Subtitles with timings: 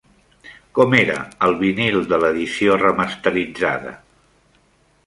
[0.79, 1.17] Com era
[1.49, 3.97] el vinil de l'edició remasteritzada?